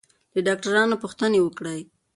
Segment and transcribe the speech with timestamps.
[0.33, 1.81] له ډاکټرانو پوښتنې وکړئ.